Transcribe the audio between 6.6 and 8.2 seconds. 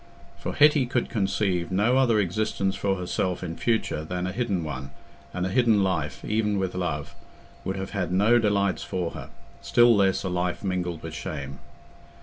love, would have had